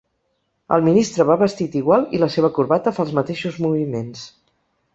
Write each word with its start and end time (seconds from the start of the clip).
El 0.77 0.85
ministre 0.87 1.25
va 1.31 1.35
vestit 1.41 1.77
igual 1.81 2.07
i 2.19 2.21
la 2.23 2.29
seva 2.37 2.51
corbata 2.57 2.95
fa 2.99 3.07
els 3.07 3.15
mateixos 3.19 3.61
moviments. 3.67 4.29